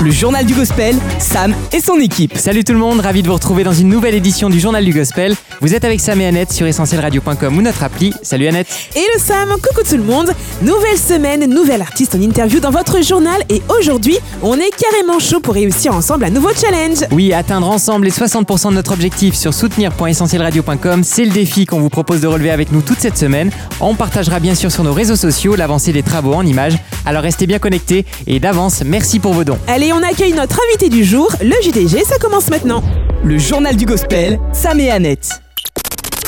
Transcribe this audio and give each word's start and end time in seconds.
Le 0.00 0.12
journal 0.12 0.46
du 0.46 0.54
gospel, 0.54 0.94
Sam 1.18 1.52
et 1.72 1.80
son 1.80 1.98
équipe. 1.98 2.36
Salut 2.38 2.62
tout 2.62 2.72
le 2.72 2.78
monde, 2.78 3.00
ravi 3.00 3.20
de 3.22 3.26
vous 3.26 3.34
retrouver 3.34 3.64
dans 3.64 3.72
une 3.72 3.88
nouvelle 3.88 4.14
édition 4.14 4.48
du 4.48 4.60
Journal 4.60 4.84
du 4.84 4.92
Gospel. 4.92 5.34
Vous 5.60 5.74
êtes 5.74 5.84
avec 5.84 5.98
Sam 6.00 6.20
et 6.20 6.26
Annette 6.26 6.52
sur 6.52 6.68
essentielradio.com 6.68 7.58
ou 7.58 7.62
notre 7.62 7.82
appli. 7.82 8.14
Salut 8.22 8.46
Annette. 8.46 8.68
Et 8.94 9.04
le 9.12 9.20
Sam, 9.20 9.48
coucou 9.60 9.82
tout 9.88 9.96
le 9.96 10.04
monde 10.04 10.30
Nouvelle 10.62 10.98
semaine, 10.98 11.46
nouvel 11.52 11.82
artiste 11.82 12.14
en 12.14 12.20
interview 12.20 12.60
dans 12.60 12.70
votre 12.70 13.02
journal 13.02 13.42
et 13.48 13.60
aujourd'hui, 13.76 14.16
on 14.42 14.54
est 14.56 14.70
carrément 14.76 15.18
chaud 15.18 15.40
pour 15.40 15.54
réussir 15.54 15.92
ensemble 15.92 16.26
un 16.26 16.30
nouveau 16.30 16.50
challenge 16.54 16.98
Oui, 17.10 17.32
atteindre 17.32 17.68
ensemble 17.68 18.04
les 18.04 18.12
60% 18.12 18.70
de 18.70 18.74
notre 18.74 18.92
objectif 18.92 19.34
sur 19.34 19.52
soutenir.essentielradio.com, 19.52 21.02
c'est 21.02 21.24
le 21.24 21.32
défi 21.32 21.66
qu'on 21.66 21.80
vous 21.80 21.90
propose 21.90 22.20
de 22.20 22.28
relever 22.28 22.50
avec 22.50 22.70
nous 22.70 22.82
toute 22.82 23.00
cette 23.00 23.18
semaine. 23.18 23.50
On 23.80 23.96
partagera 23.96 24.38
bien 24.38 24.54
sûr 24.54 24.70
sur 24.70 24.84
nos 24.84 24.92
réseaux 24.92 25.16
sociaux 25.16 25.56
l'avancée 25.56 25.92
des 25.92 26.04
travaux 26.04 26.34
en 26.34 26.46
images. 26.46 26.78
Alors 27.04 27.22
restez 27.22 27.48
bien 27.48 27.58
connectés 27.58 28.04
et 28.28 28.38
d'avance, 28.38 28.82
merci 28.86 29.18
pour 29.18 29.32
vos 29.32 29.42
dons. 29.42 29.58
Allez, 29.66 29.87
on 29.92 30.02
accueille 30.02 30.32
notre 30.32 30.60
invité 30.68 30.88
du 30.88 31.04
jour, 31.04 31.30
le 31.40 31.54
JDG, 31.62 32.04
ça 32.04 32.18
commence 32.18 32.50
maintenant 32.50 32.82
Le 33.24 33.38
journal 33.38 33.76
du 33.76 33.86
gospel, 33.86 34.38
Sam 34.52 34.80
et 34.80 34.90
Annette. 34.90 35.40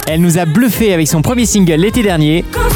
Elle 0.08 0.20
nous 0.20 0.38
a 0.38 0.44
bluffé 0.44 0.92
avec 0.92 1.08
son 1.08 1.22
premier 1.22 1.46
single 1.46 1.74
l'été 1.74 2.02
dernier. 2.02 2.44
Quand 2.52 2.68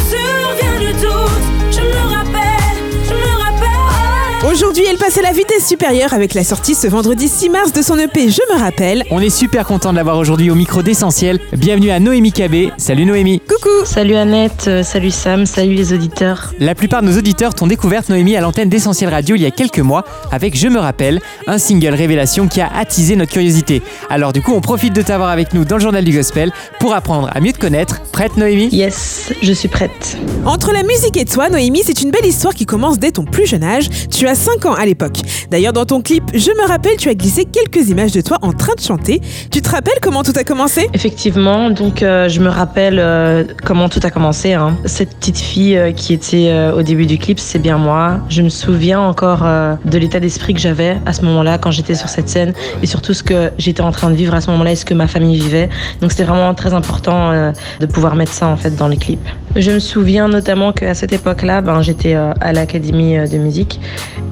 Aujourd'hui, 4.55 4.85
elle 4.89 4.99
passe 4.99 5.19
à 5.19 5.23
la 5.23 5.33
vitesse 5.33 5.67
supérieure 5.67 6.15
avec 6.15 6.33
la 6.33 6.45
sortie 6.45 6.77
ce 6.77 6.87
vendredi 6.87 7.27
6 7.27 7.51
mars 7.51 7.73
de 7.73 7.83
son 7.83 7.99
EP 7.99 8.29
Je 8.29 8.55
me 8.55 8.61
rappelle. 8.61 9.03
On 9.11 9.19
est 9.19 9.29
super 9.29 9.67
content 9.67 9.91
de 9.91 9.97
l'avoir 9.97 10.17
aujourd'hui 10.17 10.49
au 10.49 10.55
micro 10.55 10.80
d'Essentiel. 10.80 11.41
Bienvenue 11.57 11.91
à 11.91 11.99
Noémie 11.99 12.30
Cabé. 12.30 12.71
Salut 12.77 13.05
Noémie. 13.05 13.41
Coucou 13.41 13.85
Salut 13.85 14.15
Annette, 14.15 14.67
euh, 14.69 14.85
salut 14.85 15.11
Sam, 15.11 15.45
salut 15.45 15.75
les 15.75 15.93
auditeurs. 15.93 16.55
La 16.61 16.77
plupart 16.77 17.03
de 17.03 17.09
nos 17.09 17.19
auditeurs 17.19 17.53
t'ont 17.53 17.67
découverte 17.67 18.09
Noémie 18.09 18.37
à 18.37 18.41
l'antenne 18.41 18.69
d'Essentiel 18.69 19.11
Radio 19.11 19.35
il 19.35 19.43
y 19.43 19.46
a 19.46 19.51
quelques 19.51 19.80
mois 19.80 20.05
avec 20.30 20.57
Je 20.57 20.68
me 20.68 20.79
rappelle, 20.79 21.21
un 21.49 21.59
single 21.59 21.95
révélation 21.95 22.46
qui 22.46 22.61
a 22.61 22.71
attisé 22.77 23.16
notre 23.16 23.33
curiosité. 23.33 23.83
Alors 24.09 24.33
du 24.33 24.41
coup, 24.41 24.52
on 24.52 24.61
profite 24.61 24.95
de 24.95 25.02
t'avoir 25.02 25.30
avec 25.30 25.52
nous 25.52 25.65
dans 25.65 25.79
le 25.79 25.83
journal 25.83 26.05
du 26.05 26.13
gospel 26.16 26.52
pour 26.79 26.95
apprendre 26.95 27.29
à 27.35 27.41
mieux 27.41 27.52
te 27.52 27.59
connaître. 27.59 28.02
Prête 28.13 28.37
Noémie? 28.37 28.68
Yes, 28.71 29.33
je 29.43 29.52
suis 29.52 29.68
prête. 29.68 30.16
Entre 30.46 30.73
la 30.73 30.85
musique 30.85 31.16
et 31.16 31.24
toi, 31.24 31.49
Noémie, 31.49 31.83
c'est 31.85 32.02
une 32.02 32.13
belle 32.13 32.27
histoire 32.27 32.55
qui 32.55 32.66
commence 32.66 33.01
dès 33.01 33.11
ton 33.11 33.24
plus 33.24 33.46
jeune 33.46 33.65
âge. 33.65 33.89
Tu 34.11 34.29
as 34.29 34.43
5 34.45 34.66
ans 34.66 34.74
à 34.74 34.84
l'époque. 34.84 35.20
D'ailleurs, 35.50 35.73
dans 35.73 35.87
ton 35.87 36.02
clip 36.02 36.23
Je 36.34 36.50
me 36.50 36.68
rappelle, 36.68 36.98
tu 36.98 37.09
as 37.09 37.14
glissé 37.14 37.46
quelques 37.46 37.88
images 37.88 38.12
de 38.12 38.20
toi 38.20 38.37
en 38.42 38.52
train 38.52 38.74
de 38.74 38.80
chanter. 38.80 39.23
Tu 39.50 39.62
te 39.62 39.70
rappelles 39.70 39.96
comment 40.02 40.23
tout 40.23 40.34
a 40.37 40.45
commencé? 40.45 40.87
Effectivement, 40.92 41.70
donc 41.70 42.02
euh, 42.02 42.28
je 42.28 42.40
me 42.40 42.50
rappelle 42.50 42.98
euh, 42.98 43.45
comment 43.65 43.88
tout 43.88 44.00
a 44.02 44.10
commencé. 44.10 44.52
hein. 44.52 44.76
Cette 44.84 45.16
petite 45.16 45.38
fille 45.38 45.78
euh, 45.78 45.92
qui 45.92 46.12
était 46.12 46.52
au 46.76 46.82
début 46.82 47.06
du 47.06 47.16
clip, 47.16 47.40
c'est 47.40 47.59
bien 47.59 47.78
moi. 47.78 48.18
Je 48.28 48.42
me 48.42 48.50
souviens 48.50 49.00
encore 49.00 49.45
de 49.84 49.98
l'état 49.98 50.20
d'esprit 50.20 50.52
que 50.52 50.60
j'avais 50.60 50.98
à 51.06 51.15
ce 51.15 51.22
moment-là 51.22 51.56
quand 51.56 51.70
j'étais 51.70 51.95
sur 51.95 52.10
cette 52.10 52.28
scène 52.28 52.52
et 52.82 52.87
surtout 52.87 53.15
ce 53.15 53.22
que 53.22 53.50
j'étais 53.56 53.80
en 53.80 53.92
train 53.92 54.10
de 54.10 54.15
vivre 54.15 54.34
à 54.34 54.42
ce 54.42 54.50
moment-là 54.50 54.72
et 54.72 54.76
ce 54.76 54.84
que 54.84 54.92
ma 54.92 55.06
famille 55.06 55.38
vivait. 55.40 55.70
Donc 56.02 56.10
c'était 56.12 56.24
vraiment 56.24 56.52
très 56.52 56.74
important 56.74 57.32
de 57.80 57.87
pouvoir 57.87 58.15
mettre 58.15 58.32
ça 58.32 58.46
en 58.48 58.56
fait 58.56 58.76
dans 58.76 58.88
les 58.88 58.98
clips. 58.98 59.26
Je 59.56 59.70
me 59.70 59.78
souviens 59.78 60.28
notamment 60.28 60.72
qu'à 60.72 60.95
cette 60.95 61.12
époque-là, 61.12 61.60
ben, 61.62 61.80
j'étais 61.80 62.15
à 62.15 62.52
l'académie 62.52 63.16
de 63.28 63.38
musique 63.38 63.80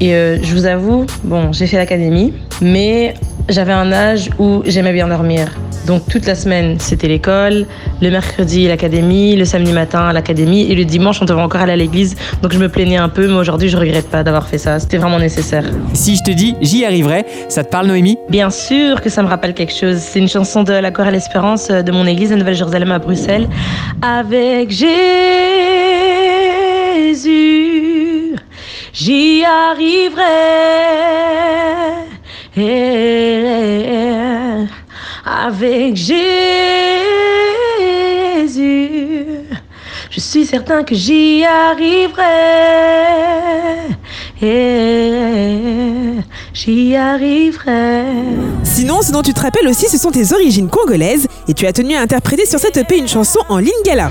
et 0.03 0.15
euh, 0.17 0.43
je 0.43 0.53
vous 0.53 0.67
avoue, 0.67 1.07
bon, 1.23 1.53
j'ai 1.53 1.69
fait 1.69 1.77
l'académie, 1.77 2.33
mais 2.61 3.15
j'avais 3.49 3.73
un 3.73 3.93
âge 3.93 4.31
où 4.41 4.63
j'aimais 4.67 4.93
bien 4.93 5.07
dormir. 5.07 5.47
Donc 5.87 6.09
toute 6.09 6.27
la 6.27 6.35
semaine, 6.35 6.81
c'était 6.81 7.07
l'école, 7.07 7.67
le 8.01 8.11
mercredi, 8.11 8.67
l'académie, 8.67 9.37
le 9.37 9.45
samedi 9.45 9.71
matin, 9.71 10.09
à 10.09 10.13
l'académie, 10.13 10.63
et 10.69 10.75
le 10.75 10.85
dimanche, 10.85 11.23
on 11.23 11.25
devait 11.25 11.41
encore 11.41 11.61
aller 11.61 11.75
à 11.75 11.77
l'église. 11.77 12.17
Donc 12.43 12.53
je 12.53 12.59
me 12.59 12.69
plaignais 12.69 12.97
un 12.97 13.09
peu, 13.09 13.29
mais 13.29 13.35
aujourd'hui, 13.35 13.69
je 13.69 13.77
regrette 13.77 14.11
pas 14.11 14.25
d'avoir 14.25 14.49
fait 14.49 14.59
ça. 14.59 14.81
C'était 14.81 14.99
vraiment 14.99 15.21
nécessaire. 15.21 15.71
Si 15.93 16.17
je 16.17 16.25
te 16.25 16.33
dis 16.33 16.57
j'y 16.61 16.85
arriverai, 16.85 17.25
ça 17.49 17.63
te 17.63 17.71
parle 17.71 17.87
Noémie? 17.87 18.19
Bien 18.29 18.51
sûr 18.51 19.03
que 19.03 19.09
ça 19.09 19.23
me 19.23 19.29
rappelle 19.29 19.55
quelque 19.55 19.73
chose. 19.73 19.99
C'est 19.99 20.19
une 20.19 20.29
chanson 20.29 20.65
de 20.65 20.73
la 20.73 20.91
chorale 20.91 21.15
Espérance 21.15 21.71
euh, 21.71 21.83
de 21.83 21.93
mon 21.93 22.09
église 22.09 22.31
de 22.31 22.35
Nouvelle-Jérusalem 22.35 22.91
à 22.91 22.99
Bruxelles. 22.99 23.49
Avec 24.03 24.71
Jésus, 24.71 24.89
j'y 28.93 29.45
arriverai. 29.45 30.23
Avec 35.25 35.97
Jésus, 35.97 36.19
je 40.11 40.21
suis 40.21 40.47
certain 40.47 40.85
que 40.85 40.95
j'y 40.95 41.45
arriverai. 41.45 42.23
J'y 46.53 46.95
arriverai. 46.97 48.05
Sinon, 48.65 49.03
ce 49.03 49.13
dont 49.13 49.23
tu 49.23 49.33
te 49.33 49.41
rappelles 49.41 49.69
aussi, 49.69 49.89
ce 49.89 49.99
sont 49.99 50.11
tes 50.11 50.33
origines 50.33 50.69
congolaises 50.69 51.27
et 51.49 51.55
tu 51.55 51.67
as 51.67 51.73
tenu 51.73 51.95
à 51.95 52.01
interpréter 52.01 52.47
sur 52.47 52.59
cette 52.59 52.77
EP 52.77 52.99
une 52.99 53.09
chanson 53.09 53.41
en 53.49 53.59
lingala. 53.59 54.11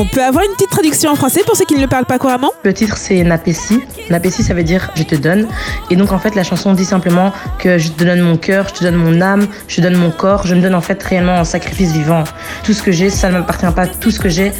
On 0.00 0.06
peut 0.06 0.24
avoir 0.24 0.42
une 0.44 0.52
petite 0.52 0.70
traduction 0.70 1.10
en 1.10 1.14
français 1.14 1.42
pour 1.44 1.56
ceux 1.56 1.66
qui 1.66 1.74
ne 1.74 1.82
le 1.82 1.86
parlent 1.86 2.06
pas 2.06 2.18
couramment 2.18 2.52
Le 2.64 2.72
titre 2.72 2.96
c'est 2.96 3.22
Napessi. 3.22 3.82
Napessi 4.08 4.42
ça 4.42 4.54
veut 4.54 4.62
dire 4.62 4.90
je 4.94 5.02
te 5.02 5.14
donne. 5.14 5.46
Et 5.90 5.96
donc 5.96 6.10
en 6.12 6.18
fait 6.18 6.34
la 6.34 6.42
chanson 6.42 6.72
dit 6.72 6.86
simplement 6.86 7.34
que 7.58 7.76
je 7.76 7.90
te 7.90 8.02
donne 8.02 8.22
mon 8.22 8.38
cœur, 8.38 8.66
je 8.68 8.78
te 8.78 8.84
donne 8.84 8.94
mon 8.94 9.20
âme, 9.20 9.46
je 9.68 9.76
te 9.76 9.82
donne 9.82 9.96
mon 9.96 10.10
corps, 10.10 10.46
je 10.46 10.54
me 10.54 10.62
donne 10.62 10.74
en 10.74 10.80
fait 10.80 11.02
réellement 11.02 11.34
en 11.34 11.44
sacrifice 11.44 11.92
vivant. 11.92 12.24
Tout 12.64 12.72
ce 12.72 12.82
que 12.82 12.92
j'ai, 12.92 13.10
ça 13.10 13.28
ne 13.28 13.34
m'appartient 13.34 13.66
pas. 13.76 13.86
Tout 13.86 14.10
ce 14.10 14.20
que 14.20 14.30
j'ai, 14.30 14.52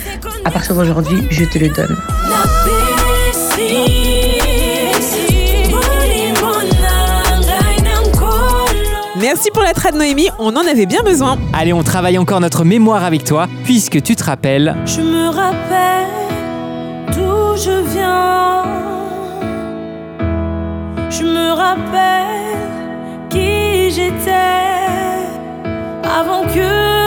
à 0.45 0.51
partir 0.51 0.75
d'aujourd'hui, 0.75 1.27
je 1.31 1.47
te 1.47 1.59
le 1.59 1.71
donne. 1.71 1.97
Merci 9.21 9.51
pour 9.51 9.63
la 9.63 9.75
trad 9.75 9.95
Noémie, 9.95 10.31
on 10.39 10.57
en 10.57 10.67
avait 10.67 10.87
bien 10.87 11.03
besoin. 11.03 11.37
Allez, 11.53 11.75
on 11.75 11.83
travaille 11.83 12.17
encore 12.17 12.41
notre 12.41 12.65
mémoire 12.65 13.05
avec 13.05 13.23
toi, 13.25 13.49
puisque 13.65 14.03
tu 14.03 14.17
te 14.17 14.25
rappelles. 14.25 14.75
Je 14.87 15.03
me 15.03 15.29
rappelle 15.29 16.07
d'où 17.09 17.57
je 17.57 17.93
viens. 17.93 18.65
Je 21.11 21.23
me 21.25 21.53
rappelle 21.53 22.57
qui 23.29 23.91
j'étais 23.91 24.31
avant 26.03 26.45
que 26.45 27.00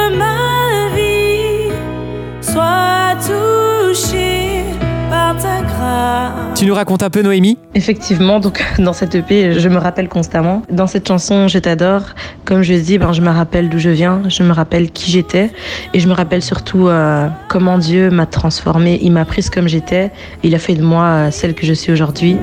Tu 6.56 6.66
nous 6.68 6.76
racontes 6.76 7.04
un 7.04 7.10
peu 7.10 7.22
Noémie 7.22 7.58
Effectivement, 7.76 8.40
donc 8.40 8.64
dans 8.80 8.94
cette 8.94 9.16
EP, 9.16 9.60
je 9.60 9.70
me 9.70 9.78
rappelle 9.78 10.08
constamment. 10.08 10.62
Dans 10.70 10.88
cette 10.88 11.08
chanson, 11.08 11.48
je 11.48 11.58
t'adore. 11.58 12.04
Comme 12.46 12.62
je 12.62 12.74
dis, 12.74 12.98
ben, 12.98 13.12
je 13.12 13.22
me 13.22 13.30
rappelle 13.30 13.70
d'où 13.70 13.80
je 13.80 13.90
viens, 13.90 14.22
je 14.28 14.44
me 14.44 14.52
rappelle 14.52 14.92
qui 14.92 15.12
j'étais, 15.12 15.52
et 15.94 16.00
je 16.00 16.08
me 16.08 16.14
rappelle 16.14 16.42
surtout 16.42 16.88
euh, 16.88 17.28
comment 17.50 17.78
Dieu 17.78 18.10
m'a 18.12 18.26
transformée. 18.26 19.00
Il 19.02 19.12
m'a 19.12 19.26
prise 19.26 19.50
comme 19.50 19.68
j'étais, 19.68 20.12
il 20.44 20.54
a 20.54 20.60
fait 20.60 20.76
de 20.76 20.84
moi 20.84 21.04
euh, 21.04 21.32
celle 21.32 21.54
que 21.56 21.66
je 21.66 21.74
suis 21.74 21.92
aujourd'hui. 21.92 22.38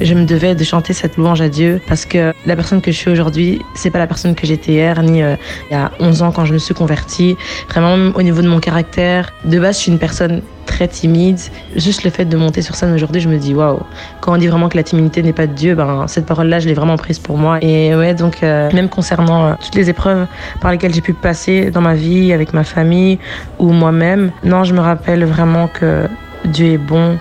Je 0.00 0.14
me 0.14 0.24
devais 0.24 0.54
de 0.54 0.64
chanter 0.64 0.92
cette 0.92 1.16
louange 1.16 1.40
à 1.40 1.48
Dieu 1.48 1.80
parce 1.88 2.06
que 2.06 2.32
la 2.46 2.56
personne 2.56 2.80
que 2.80 2.92
je 2.92 2.96
suis 2.96 3.10
aujourd'hui, 3.10 3.60
c'est 3.74 3.90
pas 3.90 3.98
la 3.98 4.06
personne 4.06 4.34
que 4.34 4.46
j'étais 4.46 4.72
hier, 4.72 5.02
ni 5.02 5.22
euh, 5.22 5.36
il 5.70 5.74
y 5.74 5.76
a 5.76 5.90
11 6.00 6.22
ans 6.22 6.32
quand 6.32 6.44
je 6.44 6.52
me 6.52 6.58
suis 6.58 6.74
convertie. 6.74 7.36
Vraiment, 7.68 8.12
au 8.14 8.22
niveau 8.22 8.42
de 8.42 8.48
mon 8.48 8.60
caractère, 8.60 9.32
de 9.44 9.58
base, 9.58 9.76
je 9.76 9.82
suis 9.82 9.92
une 9.92 9.98
personne 9.98 10.42
très 10.66 10.88
timide. 10.88 11.38
Juste 11.74 12.04
le 12.04 12.10
fait 12.10 12.26
de 12.26 12.36
monter 12.36 12.60
sur 12.60 12.74
scène 12.74 12.92
aujourd'hui, 12.92 13.20
je 13.20 13.28
me 13.28 13.38
dis 13.38 13.54
waouh. 13.54 13.80
Quand 14.20 14.34
on 14.34 14.36
dit 14.36 14.48
vraiment 14.48 14.68
que 14.68 14.76
la 14.76 14.82
timidité 14.82 15.22
n'est 15.22 15.32
pas 15.32 15.46
de 15.46 15.52
Dieu, 15.52 15.74
ben 15.74 16.06
cette 16.08 16.26
parole-là, 16.26 16.58
je 16.58 16.68
l'ai 16.68 16.74
vraiment 16.74 16.96
prise 16.96 17.18
pour 17.18 17.38
moi. 17.38 17.58
Et 17.62 17.94
ouais, 17.94 18.14
donc 18.14 18.42
euh, 18.42 18.70
même 18.72 18.88
concernant 18.88 19.46
euh, 19.46 19.54
toutes 19.62 19.74
les 19.74 19.88
épreuves 19.88 20.26
par 20.60 20.72
lesquelles 20.72 20.92
j'ai 20.92 21.00
pu 21.00 21.14
passer 21.14 21.70
dans 21.70 21.80
ma 21.80 21.94
vie, 21.94 22.32
avec 22.32 22.52
ma 22.52 22.64
famille 22.64 23.18
ou 23.58 23.72
moi-même, 23.72 24.32
non, 24.44 24.64
je 24.64 24.74
me 24.74 24.80
rappelle 24.80 25.24
vraiment 25.24 25.68
que 25.68 26.06
Dieu 26.44 26.72
est 26.74 26.78
bon. 26.78 27.18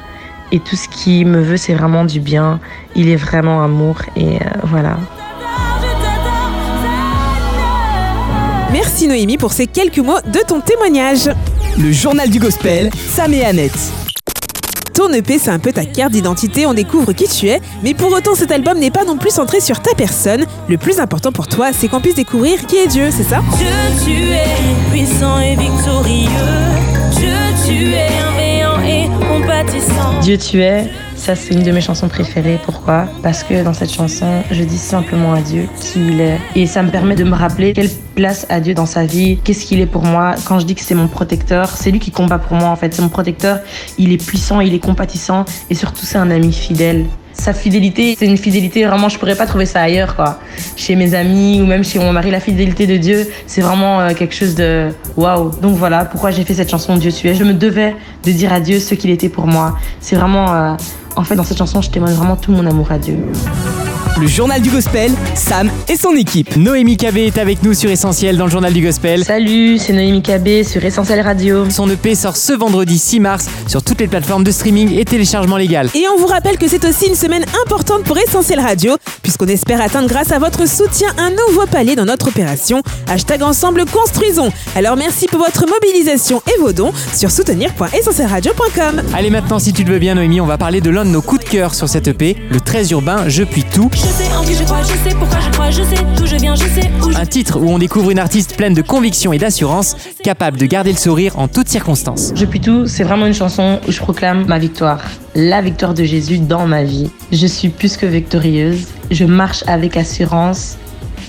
Et 0.51 0.59
tout 0.59 0.75
ce 0.75 0.87
qui 0.87 1.25
me 1.25 1.39
veut, 1.39 1.57
c'est 1.57 1.73
vraiment 1.73 2.05
du 2.05 2.19
bien. 2.19 2.59
Il 2.95 3.09
est 3.09 3.15
vraiment 3.15 3.63
amour. 3.63 3.97
Et 4.15 4.35
euh, 4.35 4.39
voilà. 4.63 4.97
Merci 8.71 9.07
Noémie 9.07 9.37
pour 9.37 9.53
ces 9.53 9.67
quelques 9.67 9.99
mots 9.99 10.19
de 10.25 10.39
ton 10.45 10.59
témoignage. 10.59 11.29
Le 11.77 11.91
journal 11.91 12.29
du 12.29 12.39
gospel, 12.39 12.89
Sam 13.13 13.33
et 13.33 13.43
Annette. 13.43 13.77
Ton 14.93 15.11
EP, 15.11 15.37
c'est 15.37 15.49
un 15.49 15.59
peu 15.59 15.73
ta 15.73 15.83
carte 15.83 16.13
d'identité, 16.13 16.65
on 16.65 16.73
découvre 16.73 17.11
qui 17.11 17.27
tu 17.27 17.47
es, 17.47 17.59
mais 17.83 17.93
pour 17.93 18.13
autant 18.13 18.33
cet 18.33 18.51
album 18.51 18.79
n'est 18.79 18.91
pas 18.91 19.03
non 19.03 19.17
plus 19.17 19.31
centré 19.31 19.59
sur 19.59 19.81
ta 19.81 19.93
personne. 19.93 20.45
Le 20.69 20.77
plus 20.77 21.01
important 21.01 21.33
pour 21.33 21.47
toi, 21.47 21.71
c'est 21.73 21.89
qu'on 21.89 21.99
puisse 21.99 22.15
découvrir 22.15 22.65
qui 22.65 22.77
est 22.77 22.87
Dieu, 22.87 23.09
c'est 23.11 23.23
ça? 23.23 23.41
Dieu, 23.57 23.67
tu 24.05 24.11
es 24.31 24.45
puissant 24.89 25.39
et 25.41 25.57
victorieux. 25.57 26.29
Dieu, 27.17 27.33
tu 27.67 27.73
es 27.93 28.07
bienveillant 28.07 28.81
et 28.81 29.09
compatissant. 29.27 30.19
Dieu 30.21 30.37
tu 30.37 30.61
es, 30.61 30.89
Ça, 31.25 31.35
c'est 31.35 31.55
une 31.55 31.63
de 31.63 31.71
mes 31.71 31.81
chansons 31.81 32.07
préférées. 32.07 32.59
Pourquoi? 32.63 33.07
Parce 33.23 33.43
que 33.43 33.63
dans 33.63 33.73
cette 33.73 33.91
chanson, 33.91 34.43
je 34.51 34.63
dis 34.63 34.77
simplement 34.77 35.33
à 35.33 35.41
Dieu 35.41 35.67
qui 35.81 36.09
il 36.09 36.21
est. 36.21 36.37
Et 36.55 36.67
ça 36.67 36.83
me 36.83 36.91
permet 36.91 37.15
de 37.15 37.23
me 37.23 37.33
rappeler 37.33 37.73
quelle 37.73 37.89
place 38.13 38.45
a 38.49 38.59
Dieu 38.59 38.75
dans 38.75 38.85
sa 38.85 39.07
vie, 39.07 39.39
qu'est-ce 39.43 39.65
qu'il 39.65 39.81
est 39.81 39.87
pour 39.87 40.03
moi. 40.03 40.35
Quand 40.45 40.59
je 40.59 40.67
dis 40.67 40.75
que 40.75 40.81
c'est 40.81 40.93
mon 40.93 41.07
protecteur, 41.07 41.67
c'est 41.69 41.89
lui 41.89 41.97
qui 41.97 42.11
combat 42.11 42.37
pour 42.37 42.55
moi 42.55 42.69
en 42.69 42.75
fait. 42.75 42.93
C'est 42.93 43.01
mon 43.01 43.09
protecteur. 43.09 43.57
Il 43.97 44.11
est 44.11 44.23
puissant, 44.23 44.61
il 44.61 44.75
est 44.75 44.79
compatissant 44.79 45.45
et 45.71 45.73
surtout, 45.73 46.05
c'est 46.05 46.19
un 46.19 46.29
ami 46.29 46.53
fidèle 46.53 47.07
sa 47.37 47.53
fidélité, 47.53 48.15
c'est 48.17 48.25
une 48.25 48.37
fidélité 48.37 48.85
vraiment, 48.85 49.09
je 49.09 49.19
pourrais 49.19 49.35
pas 49.35 49.45
trouver 49.45 49.65
ça 49.65 49.81
ailleurs, 49.81 50.15
quoi. 50.15 50.39
Chez 50.75 50.95
mes 50.95 51.13
amis 51.13 51.61
ou 51.61 51.65
même 51.65 51.83
chez 51.83 51.99
mon 51.99 52.11
mari, 52.11 52.31
la 52.31 52.39
fidélité 52.39 52.87
de 52.87 52.97
Dieu, 52.97 53.27
c'est 53.45 53.61
vraiment 53.61 53.99
euh, 53.99 54.13
quelque 54.13 54.33
chose 54.33 54.55
de 54.55 54.89
waouh. 55.15 55.51
Donc 55.61 55.75
voilà, 55.75 56.05
pourquoi 56.05 56.31
j'ai 56.31 56.43
fait 56.43 56.53
cette 56.53 56.69
chanson 56.69 56.95
Dieu 56.95 57.11
tu. 57.11 57.33
Je 57.33 57.43
me 57.43 57.53
devais 57.53 57.95
de 58.23 58.31
dire 58.31 58.51
à 58.53 58.59
Dieu 58.59 58.79
ce 58.79 58.95
qu'il 58.95 59.09
était 59.09 59.29
pour 59.29 59.47
moi. 59.47 59.77
C'est 59.99 60.15
vraiment, 60.15 60.53
euh, 60.53 60.73
en 61.15 61.23
fait, 61.23 61.35
dans 61.35 61.43
cette 61.43 61.57
chanson, 61.57 61.81
je 61.81 61.89
témoigne 61.89 62.13
vraiment 62.13 62.35
tout 62.35 62.51
mon 62.51 62.65
amour 62.65 62.91
à 62.91 62.97
Dieu. 62.97 63.17
Le 64.17 64.27
journal 64.27 64.61
du 64.61 64.69
gospel, 64.69 65.11
Sam 65.35 65.69
et 65.89 65.97
son 65.97 66.13
équipe. 66.15 66.55
Noémie 66.55 66.95
KB 66.95 67.17
est 67.17 67.37
avec 67.37 67.63
nous 67.63 67.73
sur 67.73 67.91
Essentiel 67.91 68.37
dans 68.37 68.45
le 68.45 68.51
journal 68.51 68.71
du 68.71 68.81
gospel. 68.81 69.25
Salut, 69.25 69.77
c'est 69.77 69.91
Noémie 69.91 70.21
KB 70.21 70.63
sur 70.63 70.85
Essentiel 70.85 71.19
Radio. 71.19 71.69
Son 71.69 71.89
EP 71.89 72.15
sort 72.15 72.37
ce 72.37 72.53
vendredi 72.53 72.97
6 72.97 73.19
mars 73.19 73.47
sur 73.67 73.83
toutes 73.83 73.99
les 73.99 74.07
plateformes 74.07 74.45
de 74.45 74.51
streaming 74.51 74.97
et 74.97 75.03
téléchargement 75.03 75.57
légal. 75.57 75.89
Et 75.95 76.05
on 76.07 76.17
vous 76.17 76.27
rappelle 76.27 76.57
que 76.57 76.69
c'est 76.69 76.85
aussi 76.85 77.07
une 77.07 77.15
semaine 77.15 77.43
importante 77.65 78.03
pour 78.03 78.17
Essentiel 78.17 78.61
Radio, 78.61 78.95
puisqu'on 79.21 79.47
espère 79.47 79.81
atteindre 79.81 80.07
grâce 80.07 80.31
à 80.31 80.39
votre 80.39 80.65
soutien 80.65 81.09
un 81.17 81.31
nouveau 81.31 81.65
palier 81.69 81.97
dans 81.97 82.05
notre 82.05 82.29
opération. 82.29 82.81
Hashtag 83.09 83.43
ensemble 83.43 83.83
construisons. 83.83 84.49
Alors 84.77 84.95
merci 84.95 85.27
pour 85.27 85.39
votre 85.39 85.65
mobilisation 85.67 86.41
et 86.55 86.61
vos 86.61 86.71
dons 86.71 86.93
sur 87.13 87.31
soutenir.essentielradio.com. 87.31 89.01
Allez 89.13 89.29
maintenant 89.29 89.59
si 89.59 89.73
tu 89.73 89.83
le 89.83 89.91
veux 89.91 89.99
bien 89.99 90.15
Noémie, 90.15 90.39
on 90.39 90.45
va 90.45 90.57
parler 90.57 90.79
de 90.79 90.89
l'un 90.89 91.03
de 91.03 91.09
nos 91.09 91.21
coups 91.21 91.43
de 91.43 91.49
cœur 91.49 91.75
sur 91.75 91.89
cette 91.89 92.07
EP, 92.07 92.37
le 92.49 92.61
13 92.61 92.91
urbain 92.91 93.27
Je 93.27 93.43
puis 93.43 93.65
tout. 93.65 93.89
Je 94.05 94.11
sais 94.11 94.35
en 94.35 94.43
qui 94.43 94.53
je 94.53 94.63
crois, 94.63 94.83
je 94.83 95.09
sais 95.09 95.15
pourquoi 95.17 95.39
je 95.39 95.49
crois, 95.49 95.71
je 95.71 95.81
sais 95.81 96.03
d'où 96.15 96.27
je 96.27 96.35
viens, 96.35 96.53
je 96.53 96.65
sais 96.65 96.91
où 97.01 97.11
je 97.11 97.17
Un 97.17 97.25
titre 97.25 97.59
où 97.59 97.67
on 97.71 97.79
découvre 97.79 98.11
une 98.11 98.19
artiste 98.19 98.55
pleine 98.55 98.75
de 98.75 98.83
conviction 98.83 99.33
et 99.33 99.39
d'assurance, 99.39 99.97
capable 100.23 100.59
de 100.59 100.67
garder 100.67 100.91
le 100.91 100.97
sourire 100.97 101.39
en 101.39 101.47
toutes 101.47 101.69
circonstances. 101.69 102.31
Je 102.35 102.45
puis 102.45 102.59
tout, 102.59 102.85
c'est 102.85 103.03
vraiment 103.03 103.25
une 103.25 103.33
chanson 103.33 103.79
où 103.87 103.91
je 103.91 103.99
proclame 103.99 104.45
ma 104.45 104.59
victoire. 104.59 105.01
La 105.33 105.59
victoire 105.59 105.95
de 105.95 106.03
Jésus 106.03 106.37
dans 106.37 106.67
ma 106.67 106.83
vie. 106.83 107.09
Je 107.31 107.47
suis 107.47 107.69
plus 107.69 107.97
que 107.97 108.05
victorieuse. 108.05 108.85
Je 109.09 109.25
marche 109.25 109.63
avec 109.65 109.97
assurance, 109.97 110.77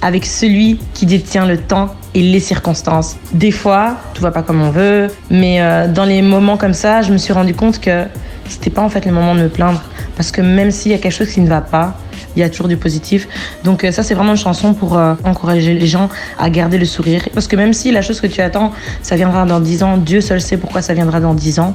avec 0.02 0.26
celui 0.26 0.78
qui 0.92 1.06
détient 1.06 1.46
le 1.46 1.56
temps 1.56 1.94
et 2.12 2.20
les 2.20 2.40
circonstances. 2.40 3.16
Des 3.32 3.52
fois, 3.52 3.96
tout 4.12 4.20
va 4.20 4.32
pas 4.32 4.42
comme 4.42 4.60
on 4.60 4.70
veut, 4.70 5.08
mais 5.30 5.62
euh, 5.62 5.88
dans 5.88 6.04
les 6.04 6.20
moments 6.20 6.58
comme 6.58 6.74
ça, 6.74 7.00
je 7.00 7.10
me 7.10 7.16
suis 7.16 7.32
rendu 7.32 7.54
compte 7.54 7.80
que 7.80 8.04
c'était 8.50 8.70
pas 8.70 8.82
en 8.82 8.90
fait 8.90 9.06
le 9.06 9.12
moment 9.12 9.34
de 9.34 9.44
me 9.44 9.48
plaindre. 9.48 9.82
Parce 10.16 10.30
que 10.30 10.42
même 10.42 10.70
s'il 10.70 10.92
y 10.92 10.94
a 10.94 10.98
quelque 10.98 11.12
chose 11.12 11.30
qui 11.30 11.40
ne 11.40 11.48
va 11.48 11.62
pas, 11.62 11.96
il 12.36 12.40
y 12.40 12.42
a 12.42 12.50
toujours 12.50 12.68
du 12.68 12.76
positif. 12.76 13.28
Donc 13.64 13.84
euh, 13.84 13.90
ça, 13.90 14.02
c'est 14.02 14.14
vraiment 14.14 14.32
une 14.32 14.36
chanson 14.36 14.74
pour 14.74 14.96
euh, 14.96 15.14
encourager 15.24 15.74
les 15.74 15.86
gens 15.86 16.08
à 16.38 16.50
garder 16.50 16.78
le 16.78 16.84
sourire. 16.84 17.28
Parce 17.34 17.46
que 17.46 17.56
même 17.56 17.72
si 17.72 17.90
la 17.90 18.02
chose 18.02 18.20
que 18.20 18.26
tu 18.26 18.40
attends, 18.40 18.72
ça 19.02 19.16
viendra 19.16 19.44
dans 19.46 19.60
10 19.60 19.82
ans, 19.82 19.96
Dieu 19.96 20.20
seul 20.20 20.40
sait 20.40 20.56
pourquoi 20.56 20.82
ça 20.82 20.94
viendra 20.94 21.20
dans 21.20 21.34
10 21.34 21.60
ans. 21.60 21.74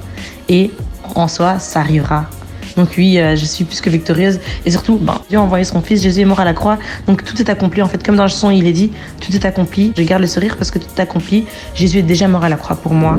Et 0.50 0.72
en 1.16 1.28
soi, 1.28 1.60
ça 1.60 1.80
arrivera. 1.80 2.28
Donc 2.78 2.90
oui, 2.98 3.20
euh, 3.20 3.36
je 3.36 3.46
suis 3.46 3.64
plus 3.64 3.82
que 3.82 3.90
victorieuse. 3.90 4.40
Et 4.66 4.72
surtout, 4.72 4.98
ben, 4.98 5.20
Dieu 5.30 5.38
a 5.38 5.42
envoyé 5.42 5.66
son 5.66 5.82
fils, 5.82 6.02
Jésus 6.02 6.22
est 6.22 6.26
mort 6.26 6.40
à 6.40 6.46
la 6.46 6.54
croix. 6.54 6.78
Donc 7.08 7.24
tout 7.24 7.40
est 7.42 7.50
accompli. 7.50 7.82
En 7.82 7.88
fait, 7.88 8.04
comme 8.04 8.16
dans 8.16 8.24
la 8.24 8.30
chanson, 8.30 8.52
il 8.52 8.68
est 8.68 8.74
dit, 8.74 8.92
tout 9.20 9.36
est 9.36 9.46
accompli. 9.46 9.94
Je 9.98 10.04
garde 10.04 10.22
le 10.22 10.28
sourire 10.28 10.58
parce 10.58 10.72
que 10.72 10.80
tout 10.80 10.88
est 10.96 11.02
accompli. 11.02 11.46
Jésus 11.76 12.00
est 12.00 12.04
déjà 12.04 12.28
mort 12.28 12.44
à 12.44 12.50
la 12.50 12.56
croix 12.56 12.76
pour 12.76 12.94
moi. 12.94 13.18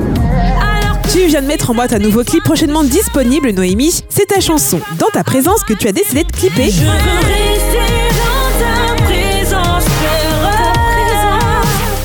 Tu 1.13 1.27
viens 1.27 1.43
de 1.43 1.47
mettre 1.47 1.69
en 1.69 1.75
boîte 1.75 1.93
un 1.93 1.99
nouveau 1.99 2.23
clip 2.23 2.43
prochainement 2.43 2.83
disponible, 2.83 3.51
Noémie. 3.51 4.03
C'est 4.09 4.25
ta 4.25 4.39
chanson, 4.39 4.81
dans 4.97 5.09
ta 5.13 5.23
présence, 5.23 5.63
que 5.63 5.73
tu 5.75 5.87
as 5.87 5.91
décidé 5.91 6.23
de 6.23 6.31
clipper. 6.31 6.71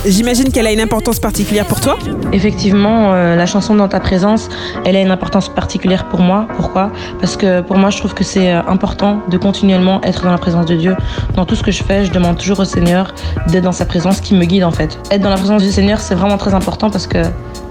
J'imagine 0.09 0.51
qu'elle 0.51 0.67
a 0.67 0.73
une 0.73 0.81
importance 0.81 1.21
particulière 1.21 1.67
pour 1.67 1.83
toi. 1.83 1.99
Effectivement, 2.33 3.13
euh, 3.13 3.37
la 3.37 3.45
chanson 3.45 3.75
Dans 3.75 3.89
ta 3.89 4.01
présence, 4.01 4.49
elle 4.87 4.97
a 4.97 5.03
une 5.03 5.11
importance 5.11 5.51
particulière 5.51 6.09
pour 6.09 6.21
moi. 6.21 6.47
Pourquoi? 6.57 6.91
Parce 7.21 7.37
que 7.37 7.61
pour 7.61 7.77
moi, 7.77 7.91
je 7.91 7.99
trouve 7.99 8.15
que 8.15 8.25
c'est 8.25 8.55
euh, 8.55 8.63
important 8.67 9.21
de 9.29 9.37
continuellement 9.37 10.01
être 10.03 10.25
dans 10.25 10.31
la 10.31 10.39
présence 10.39 10.65
de 10.65 10.77
Dieu. 10.77 10.97
Dans 11.35 11.45
tout 11.45 11.55
ce 11.55 11.63
que 11.63 11.71
je 11.71 11.85
fais, 11.85 12.07
je 12.07 12.11
demande 12.11 12.39
toujours 12.39 12.61
au 12.61 12.65
Seigneur 12.65 13.15
d'être 13.49 13.65
dans 13.65 13.73
sa 13.73 13.85
présence 13.85 14.23
qui 14.23 14.35
me 14.35 14.47
guide 14.47 14.65
en 14.65 14.71
fait. 14.71 14.99
Être 15.11 15.21
dans 15.21 15.29
la 15.29 15.37
présence 15.37 15.63
du 15.63 15.71
Seigneur, 15.71 16.01
c'est 16.01 16.15
vraiment 16.15 16.39
très 16.39 16.55
important 16.55 16.89
parce 16.89 17.07
que 17.07 17.23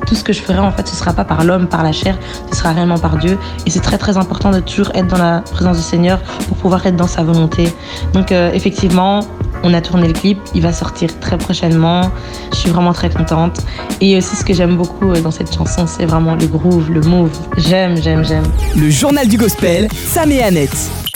tout 0.05 0.15
ce 0.15 0.23
que 0.23 0.31
je 0.31 0.41
ferai 0.41 0.59
en 0.59 0.71
fait, 0.71 0.87
ce 0.87 0.95
sera 0.95 1.13
pas 1.13 1.25
par 1.25 1.43
l'homme, 1.43 1.67
par 1.67 1.83
la 1.83 1.91
chair, 1.91 2.17
ce 2.51 2.57
sera 2.57 2.71
réellement 2.71 2.99
par 2.99 3.17
Dieu. 3.17 3.37
Et 3.65 3.71
c'est 3.71 3.81
très 3.81 3.97
très 3.97 4.15
important 4.15 4.51
de 4.51 4.59
toujours 4.59 4.91
être 4.93 5.07
dans 5.07 5.17
la 5.17 5.41
présence 5.41 5.77
du 5.77 5.83
Seigneur 5.83 6.19
pour 6.47 6.57
pouvoir 6.57 6.85
être 6.85 6.95
dans 6.95 7.07
sa 7.07 7.23
volonté. 7.23 7.73
Donc 8.13 8.31
euh, 8.31 8.51
effectivement, 8.53 9.21
on 9.63 9.73
a 9.73 9.81
tourné 9.81 10.07
le 10.07 10.13
clip, 10.13 10.39
il 10.55 10.61
va 10.61 10.73
sortir 10.73 11.19
très 11.19 11.37
prochainement. 11.37 12.11
Je 12.51 12.57
suis 12.57 12.69
vraiment 12.69 12.93
très 12.93 13.09
contente. 13.09 13.61
Et 14.01 14.17
aussi 14.17 14.35
ce 14.35 14.43
que 14.43 14.53
j'aime 14.53 14.77
beaucoup 14.77 15.11
euh, 15.11 15.21
dans 15.21 15.31
cette 15.31 15.53
chanson, 15.53 15.87
c'est 15.87 16.05
vraiment 16.05 16.35
le 16.35 16.47
groove, 16.47 16.91
le 16.91 17.01
move. 17.01 17.31
J'aime, 17.57 18.01
j'aime, 18.01 18.23
j'aime. 18.23 18.45
Le 18.75 18.89
journal 18.89 19.27
du 19.27 19.37
gospel, 19.37 19.87
Sam 19.91 20.31
et 20.31 20.41
Annette. 20.43 21.06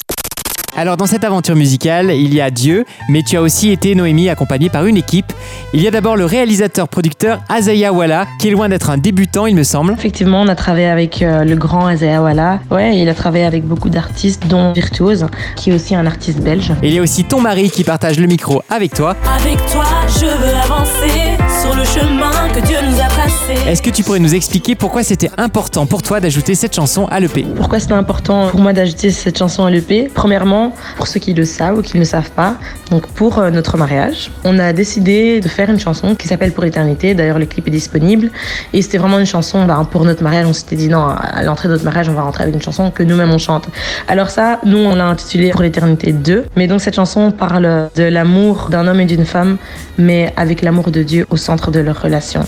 Alors 0.76 0.96
dans 0.96 1.06
cette 1.06 1.26
aventure 1.26 1.56
musicale, 1.56 2.12
il 2.12 2.34
y 2.34 2.40
a 2.40 2.50
Dieu, 2.50 2.86
mais 3.10 3.24
tu 3.24 3.36
as 3.36 3.42
aussi 3.42 3.72
été 3.72 3.94
Noémie 3.94 4.30
accompagnée 4.30 4.70
par 4.70 4.86
une 4.86 4.96
équipe. 4.96 5.34
Il 5.74 5.82
y 5.82 5.88
a 5.88 5.92
d'abord 5.92 6.16
le 6.16 6.24
réalisateur-producteur 6.26 7.42
Azaya 7.50 7.92
Walla, 7.92 8.26
qui 8.40 8.48
est 8.48 8.52
loin 8.52 8.70
d'être 8.70 8.90
un 8.90 8.98
débutant 8.98 9.48
il 9.48 9.56
me 9.56 9.64
semble. 9.64 9.94
Effectivement, 9.94 10.42
on 10.42 10.48
a 10.48 10.56
travaillé 10.56 10.88
avec 10.88 11.22
euh, 11.22 11.44
le 11.44 11.56
grand 11.56 11.88
Azea 11.88 12.22
Walla. 12.22 12.60
Ouais, 12.72 12.98
il 12.98 13.10
a 13.10 13.14
travaillé 13.14 13.44
avec 13.44 13.66
beaucoup 13.66 13.90
d'artistes, 13.90 14.48
dont 14.48 14.72
Virtuose, 14.72 15.28
qui 15.58 15.72
est 15.72 15.74
aussi 15.74 15.94
un 15.94 16.06
artiste 16.06 16.40
belge. 16.40 16.72
Et 16.82 16.88
il 16.88 16.94
y 16.94 17.00
a 17.00 17.02
aussi 17.02 17.26
ton 17.26 17.42
mari 17.42 17.70
qui 17.70 17.84
partage 17.84 18.18
le 18.18 18.28
micro 18.28 18.64
avec 18.70 18.94
toi. 18.94 19.16
Avec 19.36 19.58
toi, 19.72 19.86
je 20.08 20.26
veux 20.26 20.56
avancer 20.56 21.21
Est-ce 23.68 23.84
que 23.84 23.92
tu 23.92 24.04
pourrais 24.04 24.20
nous 24.20 24.34
expliquer 24.34 24.74
pourquoi 24.76 25.04
c'était 25.04 25.30
important 25.38 25.86
pour 25.86 26.02
toi 26.02 26.20
d'ajouter 26.20 26.56
cette 26.56 26.76
chanson 26.76 27.06
à 27.06 27.20
l'EP 27.20 27.46
Pourquoi 27.56 27.80
c'était 27.80 27.94
important 27.94 28.50
pour 28.50 28.60
moi 28.60 28.74
d'ajouter 28.74 29.12
cette 29.12 29.38
chanson 29.38 29.64
à 29.66 29.70
l'EP 29.70 30.10
Premièrement, 30.14 30.74
pour 30.98 31.08
ceux 31.08 31.20
qui 31.20 31.34
le 31.34 31.46
savent 31.46 31.78
ou 31.78 31.82
qui 31.84 31.94
ne 31.96 32.00
le 32.00 32.06
savent 32.06 32.32
pas, 32.32 32.56
donc 32.90 33.06
pour 33.08 33.38
euh, 33.38 33.52
notre 33.52 33.78
mariage, 33.78 34.32
on 34.44 34.58
a 34.58 34.74
décidé 34.74 35.40
de 35.40 35.48
faire 35.48 35.70
une 35.70 35.80
chanson 35.80 36.16
qui 36.16 36.28
s'appelle 36.28 36.52
Pour 36.54 36.64
l'éternité. 36.64 37.14
D'ailleurs, 37.14 37.38
le 37.38 37.46
clip 37.46 37.68
est 37.68 37.72
disponible. 37.72 38.32
Et 38.74 38.82
c'était 38.82 38.98
vraiment 38.98 39.20
une 39.20 39.26
chanson 39.28 39.64
bah, 39.66 39.88
pour 39.90 40.06
notre 40.06 40.24
mariage. 40.24 40.48
On 40.48 40.54
s'était 40.54 40.76
dit 40.76 40.90
non, 40.90 41.08
à 41.08 41.44
l'entrée 41.44 41.68
de 41.68 41.74
notre 41.74 41.86
mariage, 41.86 42.10
on 42.10 42.14
va 42.14 42.24
rentrer 42.24 42.44
avec 42.44 42.56
une 42.56 42.62
chanson 42.62 42.90
que 42.90 43.04
nous-mêmes 43.04 43.32
on 43.32 43.38
chante. 43.38 43.70
Alors 44.08 44.32
ça, 44.32 44.60
nous, 44.66 44.80
on 44.80 44.96
l'a 44.96 45.06
intitulé 45.06 45.52
Pour 45.52 45.62
l'éternité 45.62 46.14
2. 46.14 46.46
Mais 46.56 46.68
donc 46.68 46.82
cette 46.82 46.96
chanson 46.96 47.32
parle 47.32 47.90
de 47.96 48.04
l'amour 48.04 48.70
d'un 48.72 48.88
homme 48.88 49.00
et 49.00 49.06
d'une 49.06 49.26
femme, 49.26 49.58
mais 50.00 50.34
avec 50.36 50.64
l'amour 50.64 50.90
de 50.90 51.04
Dieu 51.04 51.28
au 51.30 51.38
centre 51.38 51.70
de 51.70 51.80
leur 51.80 52.02
relation. 52.02 52.44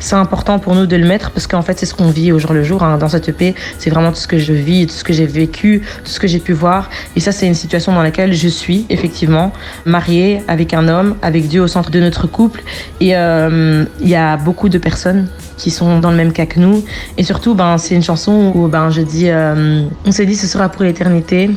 C'est 0.00 0.16
important 0.16 0.47
pour 0.56 0.74
nous 0.74 0.86
de 0.86 0.96
le 0.96 1.06
mettre 1.06 1.30
parce 1.32 1.46
qu'en 1.46 1.60
fait, 1.60 1.78
c'est 1.78 1.84
ce 1.84 1.92
qu'on 1.94 2.08
vit 2.08 2.32
au 2.32 2.38
jour 2.38 2.54
le 2.54 2.64
jour. 2.64 2.82
hein. 2.82 2.96
Dans 2.96 3.08
cette 3.08 3.28
EP, 3.28 3.54
c'est 3.78 3.90
vraiment 3.90 4.10
tout 4.10 4.16
ce 4.20 4.26
que 4.26 4.38
je 4.38 4.54
vis, 4.54 4.86
tout 4.86 4.94
ce 4.94 5.04
que 5.04 5.12
j'ai 5.12 5.26
vécu, 5.26 5.82
tout 6.02 6.10
ce 6.10 6.18
que 6.18 6.26
j'ai 6.26 6.38
pu 6.38 6.54
voir. 6.54 6.88
Et 7.16 7.20
ça, 7.20 7.32
c'est 7.32 7.46
une 7.46 7.54
situation 7.54 7.92
dans 7.92 8.02
laquelle 8.02 8.32
je 8.32 8.48
suis, 8.48 8.86
effectivement, 8.88 9.52
mariée 9.84 10.40
avec 10.48 10.72
un 10.72 10.88
homme, 10.88 11.16
avec 11.20 11.48
Dieu 11.48 11.60
au 11.60 11.66
centre 11.68 11.90
de 11.90 12.00
notre 12.00 12.26
couple. 12.26 12.62
Et 13.00 13.14
euh, 13.14 13.84
il 14.00 14.08
y 14.08 14.16
a 14.16 14.38
beaucoup 14.38 14.70
de 14.70 14.78
personnes 14.78 15.28
qui 15.58 15.70
sont 15.70 15.98
dans 15.98 16.10
le 16.10 16.16
même 16.16 16.32
cas 16.32 16.46
que 16.46 16.60
nous. 16.60 16.84
Et 17.18 17.24
surtout, 17.24 17.54
ben, 17.54 17.76
c'est 17.76 17.94
une 17.94 18.02
chanson 18.02 18.52
où 18.54 18.68
ben, 18.68 18.88
je 18.90 19.02
dis, 19.02 19.28
euh, 19.28 19.82
on 20.06 20.12
s'est 20.12 20.24
dit 20.24 20.36
ce 20.36 20.46
sera 20.46 20.70
pour 20.70 20.84
l'éternité. 20.84 21.50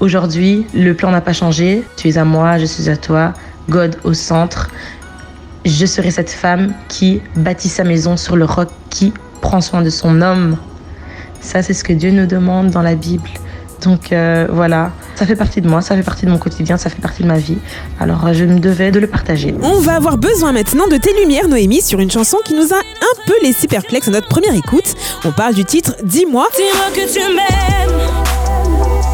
Aujourd'hui, 0.00 0.66
le 0.74 0.92
plan 0.92 1.10
n'a 1.12 1.20
pas 1.20 1.32
changé. 1.32 1.84
Tu 1.96 2.08
es 2.08 2.18
à 2.18 2.24
moi, 2.24 2.58
je 2.58 2.66
suis 2.66 2.90
à 2.90 2.96
toi. 2.96 3.32
God 3.70 3.96
au 4.04 4.12
centre. 4.12 4.68
Je 5.64 5.86
serai 5.86 6.10
cette 6.10 6.30
femme 6.30 6.74
qui 6.88 7.22
bâtit 7.36 7.68
sa 7.68 7.84
maison 7.84 8.16
sur 8.16 8.36
le 8.36 8.44
roc, 8.44 8.68
qui 8.90 9.12
prend 9.40 9.60
soin 9.60 9.82
de 9.82 9.90
son 9.90 10.20
homme. 10.20 10.58
Ça, 11.40 11.62
c'est 11.62 11.74
ce 11.74 11.84
que 11.84 11.92
Dieu 11.92 12.10
nous 12.10 12.26
demande 12.26 12.70
dans 12.70 12.82
la 12.82 12.94
Bible. 12.94 13.28
Donc 13.82 14.12
euh, 14.12 14.46
voilà, 14.50 14.92
ça 15.14 15.26
fait 15.26 15.36
partie 15.36 15.60
de 15.60 15.68
moi, 15.68 15.82
ça 15.82 15.94
fait 15.94 16.02
partie 16.02 16.24
de 16.26 16.30
mon 16.30 16.38
quotidien, 16.38 16.78
ça 16.78 16.88
fait 16.88 17.00
partie 17.00 17.22
de 17.22 17.28
ma 17.28 17.38
vie. 17.38 17.58
Alors 18.00 18.26
euh, 18.26 18.32
je 18.32 18.44
me 18.44 18.58
devais 18.58 18.90
de 18.90 18.98
le 18.98 19.06
partager. 19.06 19.54
On 19.62 19.78
va 19.78 19.96
avoir 19.96 20.16
besoin 20.16 20.52
maintenant 20.52 20.86
de 20.86 20.96
tes 20.96 21.12
lumières, 21.20 21.48
Noémie, 21.48 21.82
sur 21.82 22.00
une 22.00 22.10
chanson 22.10 22.38
qui 22.44 22.54
nous 22.54 22.72
a 22.72 22.78
un 22.78 23.26
peu 23.26 23.34
laissé 23.42 23.68
perplexes 23.68 24.08
à 24.08 24.10
notre 24.10 24.28
première 24.28 24.54
écoute. 24.54 24.94
On 25.24 25.32
parle 25.32 25.54
du 25.54 25.64
titre 25.64 25.96
Dis-moi. 26.02 26.46
Dis-moi 26.56 26.86
que 26.94 27.12
tu 27.12 27.20
m'aimes. 27.34 29.13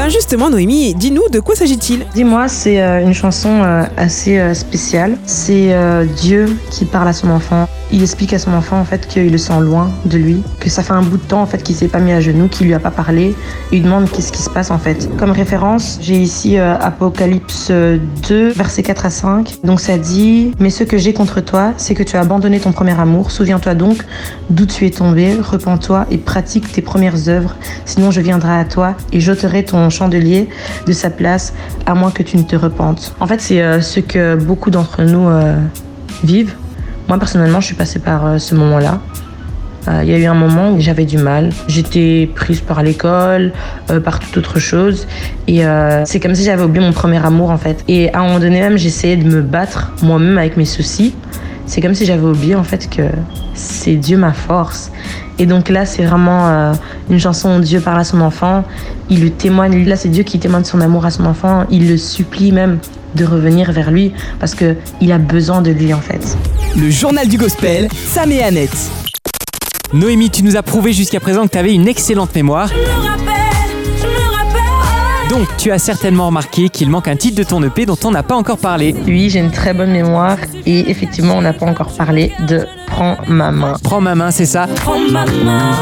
Ben 0.00 0.08
justement, 0.08 0.48
Noémie, 0.48 0.94
dis-nous 0.94 1.28
de 1.28 1.40
quoi 1.40 1.54
s'agit-il? 1.54 2.06
Dis-moi, 2.14 2.48
c'est 2.48 2.80
euh, 2.80 3.02
une 3.02 3.12
chanson 3.12 3.62
euh, 3.62 3.82
assez 3.98 4.38
euh, 4.38 4.54
spéciale. 4.54 5.18
C'est 5.26 5.74
Dieu 6.16 6.56
qui 6.70 6.86
parle 6.86 7.08
à 7.08 7.12
son 7.12 7.28
enfant. 7.28 7.68
Il 7.92 8.02
explique 8.02 8.32
à 8.32 8.38
son 8.38 8.52
enfant 8.52 8.78
en 8.78 8.84
fait 8.84 9.06
qu'il 9.06 9.30
le 9.30 9.38
sent 9.38 9.60
loin 9.60 9.90
de 10.04 10.16
lui, 10.16 10.42
que 10.60 10.70
ça 10.70 10.82
fait 10.82 10.92
un 10.92 11.02
bout 11.02 11.16
de 11.16 11.22
temps 11.22 11.42
en 11.42 11.46
fait 11.46 11.62
qu'il 11.62 11.74
s'est 11.74 11.88
pas 11.88 11.98
mis 11.98 12.12
à 12.12 12.20
genoux, 12.20 12.48
qu'il 12.48 12.66
lui 12.66 12.74
a 12.74 12.78
pas 12.78 12.90
parlé, 12.90 13.34
il 13.72 13.82
demande 13.82 14.10
qu'est-ce 14.10 14.32
qui 14.32 14.42
se 14.42 14.50
passe 14.50 14.70
en 14.70 14.78
fait. 14.78 15.08
Comme 15.18 15.30
référence, 15.30 15.98
j'ai 16.00 16.16
ici 16.16 16.58
euh, 16.58 16.76
Apocalypse 16.78 17.70
2, 17.70 18.52
versets 18.52 18.82
4 18.82 19.06
à 19.06 19.10
5. 19.10 19.58
Donc 19.64 19.80
ça 19.80 19.98
dit 19.98 20.52
Mais 20.58 20.70
ce 20.70 20.84
que 20.84 20.98
j'ai 20.98 21.12
contre 21.12 21.40
toi, 21.40 21.72
c'est 21.76 21.94
que 21.94 22.02
tu 22.02 22.16
as 22.16 22.20
abandonné 22.20 22.60
ton 22.60 22.72
premier 22.72 22.98
amour. 22.98 23.30
Souviens-toi 23.30 23.74
donc 23.74 24.04
d'où 24.50 24.66
tu 24.66 24.86
es 24.86 24.90
tombé, 24.90 25.34
repens-toi 25.40 26.06
et 26.10 26.18
pratique 26.18 26.70
tes 26.72 26.82
premières 26.82 27.28
œuvres. 27.28 27.56
Sinon, 27.84 28.10
je 28.10 28.20
viendrai 28.20 28.52
à 28.52 28.64
toi 28.64 28.94
et 29.12 29.20
j'ôterai 29.20 29.64
ton 29.64 29.90
chandelier 29.90 30.48
de 30.86 30.92
sa 30.92 31.10
place, 31.10 31.52
à 31.86 31.94
moins 31.94 32.10
que 32.10 32.22
tu 32.22 32.36
ne 32.36 32.42
te 32.42 32.56
repentes. 32.56 33.14
En 33.20 33.26
fait, 33.26 33.40
c'est 33.40 33.62
euh, 33.62 33.80
ce 33.80 34.00
que 34.00 34.36
beaucoup 34.36 34.70
d'entre 34.70 35.02
nous 35.02 35.28
euh, 35.28 35.56
vivent. 36.24 36.54
Moi, 37.10 37.18
personnellement, 37.18 37.58
je 37.58 37.66
suis 37.66 37.74
passée 37.74 37.98
par 37.98 38.24
euh, 38.24 38.38
ce 38.38 38.54
moment-là. 38.54 39.00
Euh, 39.88 40.02
Il 40.04 40.10
y 40.10 40.14
a 40.14 40.18
eu 40.18 40.26
un 40.26 40.34
moment 40.34 40.70
où 40.70 40.78
j'avais 40.78 41.06
du 41.06 41.18
mal. 41.18 41.50
J'étais 41.66 42.30
prise 42.36 42.60
par 42.60 42.84
l'école, 42.84 43.52
euh, 43.90 43.98
par 43.98 44.20
toute 44.20 44.36
autre 44.36 44.60
chose. 44.60 45.08
Et 45.48 45.62
c'est 46.04 46.20
comme 46.20 46.36
si 46.36 46.44
j'avais 46.44 46.62
oublié 46.62 46.86
mon 46.86 46.92
premier 46.92 47.16
amour, 47.26 47.50
en 47.50 47.58
fait. 47.58 47.82
Et 47.88 48.14
à 48.14 48.20
un 48.20 48.26
moment 48.26 48.38
donné, 48.38 48.60
même, 48.60 48.76
j'essayais 48.76 49.16
de 49.16 49.28
me 49.28 49.42
battre 49.42 49.90
moi-même 50.04 50.38
avec 50.38 50.56
mes 50.56 50.64
soucis. 50.64 51.12
C'est 51.66 51.80
comme 51.80 51.94
si 51.94 52.06
j'avais 52.06 52.22
oublié, 52.24 52.54
en 52.54 52.62
fait, 52.62 52.88
que 52.88 53.02
c'est 53.54 53.96
Dieu 53.96 54.16
ma 54.16 54.32
force. 54.32 54.92
Et 55.40 55.46
donc 55.46 55.68
là, 55.68 55.86
c'est 55.86 56.04
vraiment 56.04 56.72
une 57.10 57.18
chanson 57.18 57.58
où 57.58 57.60
Dieu 57.60 57.80
parle 57.80 57.98
à 57.98 58.04
son 58.04 58.20
enfant. 58.20 58.62
Il 59.08 59.20
lui 59.20 59.32
témoigne. 59.32 59.84
Là, 59.84 59.96
c'est 59.96 60.10
Dieu 60.10 60.22
qui 60.22 60.38
témoigne 60.38 60.62
son 60.62 60.80
amour 60.80 61.04
à 61.06 61.10
son 61.10 61.26
enfant. 61.26 61.64
Il 61.72 61.88
le 61.90 61.96
supplie 61.96 62.52
même 62.52 62.78
de 63.16 63.24
revenir 63.24 63.72
vers 63.72 63.90
lui 63.90 64.12
parce 64.38 64.54
que 64.54 64.76
il 65.00 65.10
a 65.10 65.18
besoin 65.18 65.60
de 65.60 65.72
lui, 65.72 65.92
en 65.92 66.00
fait. 66.00 66.38
Le 66.76 66.90
journal 66.90 67.28
du 67.28 67.36
gospel, 67.36 67.88
Sam 67.92 68.32
et 68.32 68.42
Annette. 68.42 68.90
Noémie, 69.92 70.30
tu 70.30 70.42
nous 70.42 70.56
as 70.56 70.62
prouvé 70.62 70.92
jusqu'à 70.92 71.20
présent 71.20 71.46
que 71.46 71.52
tu 71.52 71.58
avais 71.58 71.74
une 71.74 71.88
excellente 71.88 72.34
mémoire. 72.34 72.68
Je 72.68 72.74
me 72.74 73.08
rappelle, 73.08 73.26
je 74.00 74.06
me 74.06 74.36
rappelle. 74.36 75.28
Donc, 75.30 75.48
tu 75.58 75.70
as 75.70 75.78
certainement 75.78 76.26
remarqué 76.26 76.68
qu'il 76.68 76.88
manque 76.88 77.08
un 77.08 77.16
titre 77.16 77.36
de 77.36 77.42
ton 77.42 77.62
EP 77.62 77.86
dont 77.86 77.98
on 78.04 78.10
n'a 78.10 78.22
pas 78.22 78.36
encore 78.36 78.58
parlé. 78.58 78.94
Oui, 79.06 79.30
j'ai 79.30 79.40
une 79.40 79.50
très 79.50 79.74
bonne 79.74 79.90
mémoire 79.90 80.36
et 80.66 80.90
effectivement, 80.90 81.36
on 81.36 81.42
n'a 81.42 81.52
pas 81.52 81.66
encore 81.66 81.92
parlé 81.96 82.32
de 82.46 82.66
Prends 82.86 83.16
ma 83.28 83.50
main. 83.52 83.74
Prends 83.82 84.00
ma 84.00 84.14
main, 84.14 84.30
c'est 84.30 84.46
ça. 84.46 84.66
Prends 84.76 84.98
ma 84.98 85.24
main. 85.26 85.76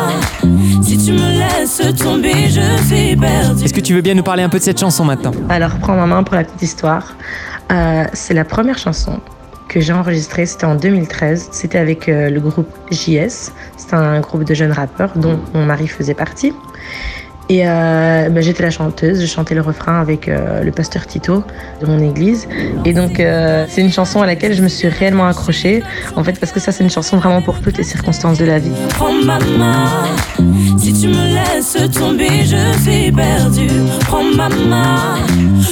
Si 0.82 0.98
tu 1.04 1.12
me 1.12 1.38
laisses 1.38 1.82
tomber, 1.98 2.48
je 2.48 2.86
suis 2.86 3.16
perdue. 3.16 3.64
Est-ce 3.64 3.74
que 3.74 3.80
tu 3.80 3.94
veux 3.94 4.02
bien 4.02 4.14
nous 4.14 4.22
parler 4.22 4.42
un 4.42 4.48
peu 4.48 4.58
de 4.58 4.64
cette 4.64 4.80
chanson 4.80 5.04
maintenant? 5.04 5.32
Alors, 5.48 5.76
Prends 5.80 5.96
ma 5.96 6.06
main 6.06 6.22
pour 6.22 6.34
la 6.34 6.44
petite 6.44 6.62
histoire. 6.62 7.14
Euh, 7.72 8.04
c'est 8.14 8.34
la 8.34 8.44
première 8.44 8.78
chanson 8.78 9.20
que 9.68 9.80
j'ai 9.80 9.92
enregistrée, 9.92 10.46
c'était 10.46 10.64
en 10.64 10.74
2013. 10.74 11.48
C'était 11.52 11.78
avec 11.78 12.08
euh, 12.08 12.30
le 12.30 12.40
groupe 12.40 12.68
JS. 12.90 13.52
C'est 13.76 13.94
un 13.94 14.20
groupe 14.20 14.44
de 14.44 14.54
jeunes 14.54 14.72
rappeurs 14.72 15.16
dont 15.16 15.38
mon 15.54 15.64
mari 15.64 15.86
faisait 15.86 16.14
partie. 16.14 16.52
Et 17.50 17.62
euh, 17.64 18.28
ben, 18.28 18.42
j'étais 18.42 18.62
la 18.62 18.70
chanteuse, 18.70 19.22
je 19.22 19.26
chantais 19.26 19.54
le 19.54 19.62
refrain 19.62 20.00
avec 20.00 20.28
euh, 20.28 20.62
le 20.62 20.70
pasteur 20.70 21.06
Tito 21.06 21.42
de 21.80 21.86
mon 21.86 21.98
église. 21.98 22.46
Et 22.84 22.92
donc 22.92 23.20
euh, 23.20 23.64
c'est 23.70 23.80
une 23.80 23.92
chanson 23.92 24.20
à 24.20 24.26
laquelle 24.26 24.52
je 24.52 24.62
me 24.62 24.68
suis 24.68 24.88
réellement 24.88 25.26
accrochée, 25.26 25.82
en 26.14 26.22
fait 26.22 26.38
parce 26.38 26.52
que 26.52 26.60
ça 26.60 26.72
c'est 26.72 26.84
une 26.84 26.90
chanson 26.90 27.16
vraiment 27.16 27.40
pour 27.40 27.60
toutes 27.60 27.78
les 27.78 27.84
circonstances 27.84 28.36
de 28.36 28.44
la 28.44 28.58
vie. 28.58 28.72
Si 30.88 31.02
tu 31.02 31.08
me 31.08 31.34
laisses 31.34 31.76
tomber, 31.92 32.44
je 32.44 32.80
suis 32.80 33.12
perdue. 33.12 33.68
Prends 34.06 34.24
ma 34.24 34.48
main. 34.48 35.16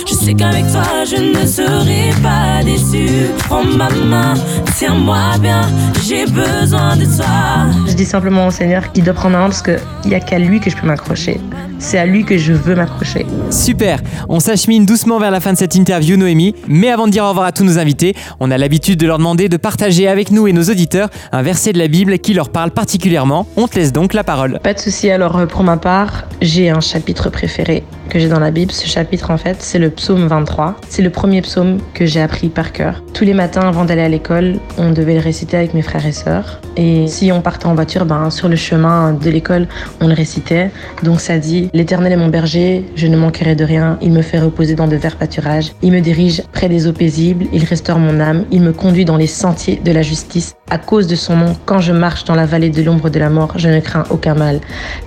Je 0.07 0.13
sais 0.13 0.35
qu'avec 0.35 0.71
toi, 0.71 0.83
je 1.07 1.17
ne 1.17 1.47
serai 1.47 2.11
pas 2.23 2.63
déçue. 2.63 3.31
Prends 3.49 3.65
ma 3.65 3.89
main. 3.89 4.35
Tiens-moi 4.77 5.39
bien. 5.41 5.63
J'ai 6.07 6.27
besoin 6.27 6.97
de 6.97 7.07
toi. 7.07 7.65
Je 7.87 7.95
dis 7.95 8.05
simplement 8.05 8.49
au 8.49 8.51
Seigneur 8.51 8.93
qu'il 8.93 9.05
doit 9.05 9.15
prendre 9.15 9.39
main 9.39 9.47
parce 9.47 9.63
qu'il 9.63 9.81
n'y 10.05 10.15
a 10.15 10.21
qu'à 10.21 10.39
lui 10.39 10.61
que 10.61 10.69
je 10.69 10.77
peux 10.77 10.87
m'accrocher. 10.87 11.41
C'est 11.79 11.99
à 11.99 12.07
lui 12.07 12.25
que 12.25 12.39
je 12.39 12.53
veux 12.53 12.75
m'accrocher. 12.75 13.27
Super 13.51 14.01
On 14.29 14.41
s'achemine 14.41 14.87
doucement 14.87 15.19
vers 15.19 15.31
la 15.31 15.41
fin 15.41 15.53
de 15.53 15.59
cette 15.59 15.75
interview, 15.75 16.17
Noémie. 16.17 16.55
Mais 16.69 16.91
avant 16.91 17.07
de 17.07 17.13
dire 17.13 17.25
au 17.25 17.29
revoir 17.29 17.47
à 17.47 17.53
tous 17.53 17.65
nos 17.65 17.79
invités, 17.79 18.15
on 18.41 18.51
a 18.51 18.59
l'habitude 18.59 18.99
de 18.99 19.07
leur 19.07 19.19
demander 19.19 19.49
de 19.49 19.57
partager 19.57 20.09
avec 20.09 20.31
nous 20.31 20.47
et 20.47 20.53
nos 20.53 20.65
auditeurs 20.65 21.11
un 21.33 21.43
verset 21.43 21.73
de 21.73 21.79
la 21.79 21.89
Bible 21.89 22.19
qui 22.19 22.35
leur 22.35 22.51
parle 22.51 22.71
particulièrement. 22.71 23.47
On 23.57 23.69
te 23.69 23.79
laisse 23.79 23.93
donc 23.93 24.15
la 24.15 24.25
parole. 24.25 24.59
Pas 24.63 24.75
de 24.75 24.79
souci. 24.79 25.11
Alors 25.11 25.37
euh, 25.37 25.47
pour 25.47 25.63
ma 25.63 25.77
part, 25.77 26.25
j'ai 26.41 26.71
un 26.71 26.81
chapitre 26.81 27.31
préféré 27.31 27.85
que 28.09 28.19
j'ai 28.19 28.29
dans 28.29 28.41
la 28.41 28.51
Bible. 28.51 28.73
Ce 28.73 28.87
chapitre 28.87 29.31
en 29.31 29.37
fait, 29.37 29.57
c'est 29.61 29.79
le 29.79 29.91
psaume 29.91 30.27
23. 30.27 30.77
C'est 30.89 31.03
le 31.03 31.11
premier 31.11 31.43
psaume 31.43 31.79
que 31.95 32.07
j'ai 32.07 32.21
appris 32.21 32.49
par 32.49 32.73
cœur. 32.73 33.03
Tous 33.13 33.25
les 33.25 33.35
matins 33.35 33.69
avant 33.69 33.85
d'aller 33.85 34.03
à 34.03 34.09
l'école, 34.09 34.59
on 34.79 34.93
devait 34.93 35.15
le 35.15 35.21
réciter 35.21 35.57
avec 35.57 35.75
mes 35.75 35.83
frères 35.83 36.07
et 36.07 36.13
sœurs. 36.13 36.61
Et 36.77 37.07
si 37.07 37.33
on 37.33 37.41
partait 37.41 37.67
en 37.67 37.75
voiture, 37.75 38.05
ben 38.05 38.31
sur 38.31 38.49
le 38.49 38.57
chemin 38.57 39.13
de 39.13 39.31
l'école, 39.31 39.67
on 40.01 40.09
le 40.09 40.15
récitait. 40.15 40.71
Donc 41.03 41.21
ça 41.21 41.39
dit 41.39 41.71
L'Éternel 41.73 42.13
est 42.13 42.17
mon 42.17 42.29
berger, 42.29 42.85
je 42.97 43.07
ne 43.07 43.17
manquerai 43.17 43.55
de 43.55 43.65
rien. 43.65 43.99
Il 44.03 44.13
me 44.13 44.23
fait 44.23 44.39
reposer 44.39 44.75
dans 44.75 44.87
de 44.87 44.97
verts 44.97 45.17
pâturages. 45.17 45.73
Il 45.83 45.93
me 45.93 46.01
dirige 46.01 46.43
près 46.53 46.69
des 46.69 46.87
eaux 46.87 46.93
paisibles. 46.93 47.47
Il 47.53 47.65
restaure 47.65 47.99
mon 47.99 48.21
âme. 48.21 48.45
Il 48.51 48.63
me 48.63 48.73
conduit 48.73 49.05
dans 49.05 49.17
les 49.17 49.27
sentiers 49.27 49.81
de 49.83 49.93
la 49.93 50.03
justice. 50.03 50.55
À 50.69 50.79
cause 50.79 51.07
de 51.07 51.15
son 51.15 51.37
nom, 51.37 51.57
quand 51.65 51.79
je 51.79 51.93
marche 51.93 52.25
dans 52.25 52.35
la 52.35 52.45
vallée 52.45 52.71
de 52.71 52.83
l'ombre 52.83 53.09
de 53.09 53.21
la 53.21 53.31
mort, 53.31 53.53
je 53.57 53.69
ne 53.69 53.79
crains 53.81 54.05
aucun 54.11 54.35
mal, 54.35 54.61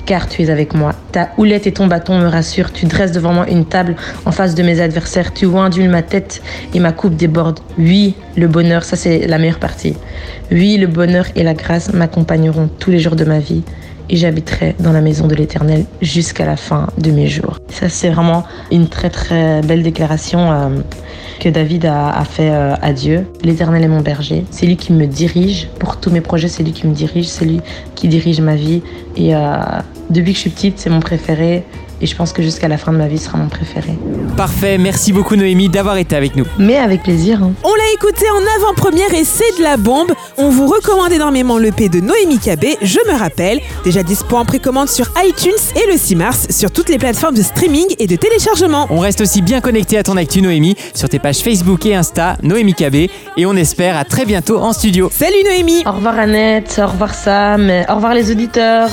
car 0.05 0.29
tu 0.29 0.41
es 0.41 0.49
avec 0.49 0.73
moi. 0.73 0.93
Ta 1.11 1.31
houlette 1.38 1.67
et 1.67 1.73
ton 1.73 1.88
bâton 1.88 2.17
me 2.17 2.27
rassurent. 2.27 2.71
Tu 2.71 2.85
dresses 2.85 3.11
devant 3.11 3.33
moi 3.33 3.49
une 3.49 3.65
table 3.65 3.95
en 4.25 4.31
face 4.31 4.55
de 4.55 4.63
mes 4.63 4.79
adversaires. 4.79 5.33
Tu 5.33 5.45
indules 5.57 5.89
ma 5.89 6.01
tête 6.01 6.41
et 6.73 6.79
ma 6.79 6.93
coupe 6.93 7.15
déborde. 7.15 7.59
Oui, 7.77 8.15
le 8.38 8.47
bonheur, 8.47 8.83
ça 8.83 8.95
c'est 8.95 9.27
la 9.27 9.38
meilleure 9.38 9.59
partie. 9.59 9.95
Oui, 10.51 10.77
le 10.77 10.88
bonheur 10.88 11.25
et 11.35 11.43
la 11.43 11.53
grâce 11.61 11.93
m'accompagneront 11.93 12.69
tous 12.79 12.91
les 12.91 12.99
jours 12.99 13.15
de 13.15 13.25
ma 13.25 13.39
vie 13.39 13.63
et 14.09 14.17
j'habiterai 14.17 14.75
dans 14.79 14.91
la 14.91 15.01
maison 15.01 15.27
de 15.27 15.35
l'Éternel 15.35 15.85
jusqu'à 16.01 16.45
la 16.45 16.57
fin 16.57 16.87
de 16.97 17.11
mes 17.11 17.27
jours. 17.27 17.57
Ça, 17.69 17.89
c'est 17.89 18.09
vraiment 18.09 18.43
une 18.71 18.87
très 18.87 19.09
très 19.09 19.61
belle 19.61 19.83
déclaration 19.83 20.51
euh, 20.51 20.69
que 21.39 21.49
David 21.49 21.85
a, 21.85 22.23
fait 22.25 22.49
euh, 22.49 22.73
à 22.81 22.91
Dieu. 22.91 23.27
L'Éternel 23.43 23.83
est 23.83 23.87
mon 23.87 24.01
berger. 24.01 24.45
C'est 24.49 24.65
lui 24.65 24.77
qui 24.77 24.93
me 24.93 25.05
dirige 25.05 25.69
pour 25.79 25.97
tous 25.97 26.09
mes 26.09 26.21
projets. 26.21 26.47
C'est 26.47 26.63
lui 26.63 26.71
qui 26.71 26.87
me 26.87 26.93
dirige. 26.93 27.27
C'est 27.27 27.45
lui 27.45 27.61
qui 27.95 28.07
dirige 28.07 28.41
ma 28.41 28.55
vie. 28.55 28.81
Et 29.15 29.35
euh, 29.35 29.57
depuis 30.09 30.31
que 30.31 30.37
je 30.37 30.41
suis 30.41 30.49
petite, 30.49 30.79
c'est 30.79 30.89
mon 30.89 30.99
préféré. 30.99 31.63
Et 32.01 32.06
je 32.06 32.15
pense 32.15 32.32
que 32.34 32.41
jusqu'à 32.41 32.68
la 32.68 32.77
fin 32.77 32.91
de 32.94 32.98
ma 32.98 33.08
vie, 33.08 33.18
sera 33.18 33.38
mon 33.38 33.50
préféré. 33.50 33.91
Parfait, 34.38 34.77
merci 34.77 35.12
beaucoup 35.12 35.36
Noémie 35.36 35.68
d'avoir 35.70 35.98
été 35.98 36.15
avec 36.15 36.36
nous. 36.36 36.46
Mais 36.58 36.77
avec 36.77 37.03
plaisir. 37.03 37.44
hein. 37.44 37.51
On 37.63 37.74
l'a 37.75 37.91
écouté 37.94 38.25
en 38.29 38.62
avant-première 38.62 39.13
et 39.13 39.25
c'est 39.25 39.58
de 39.58 39.63
la 39.63 39.75
bombe. 39.77 40.12
On 40.38 40.50
vous 40.50 40.68
recommande 40.68 41.12
énormément 41.12 41.58
l'EP 41.58 41.89
de 41.89 42.00
Noémie 42.00 42.39
Cabé, 42.39 42.77
je 42.82 43.00
me 43.12 43.18
rappelle. 43.18 43.60
Déjà 43.84 44.01
dispo 44.03 44.38
en 44.38 44.46
précommande 44.46 44.88
sur 44.88 45.12
iTunes 45.25 45.51
et 45.75 45.91
le 45.91 45.98
6 45.98 46.15
mars 46.15 46.48
sur 46.51 46.72
toutes 46.72 46.88
les 46.89 46.98
plateformes 46.98 47.36
de 47.36 47.41
streaming 47.44 47.86
et 48.00 48.08
de 48.08 48.15
téléchargement. 48.15 48.88
On 48.89 49.00
reste 49.00 49.20
aussi 49.22 49.41
bien 49.41 49.60
connecté 49.60 49.98
à 49.98 50.03
ton 50.03 50.15
actu 50.15 50.41
Noémie 50.41 50.75
sur 50.94 51.10
tes 51.10 51.20
pages 51.20 51.39
Facebook 51.39 51.86
et 51.86 51.96
Insta, 51.96 52.38
Noémie 52.44 52.74
KB, 52.75 52.96
et 52.96 53.46
on 53.46 53.56
espère 53.56 53.98
à 53.98 54.06
très 54.06 54.25
bientôt 54.25 54.60
en 54.60 54.72
studio. 54.74 55.10
Salut 55.13 55.44
Noémie 55.44 55.84
Au 55.86 55.91
revoir 55.91 56.18
Annette, 56.18 56.79
au 56.82 56.88
revoir 56.89 57.13
Sam, 57.13 57.70
au 57.89 57.96
revoir 57.96 58.13
les 58.13 58.32
auditeurs. 58.32 58.89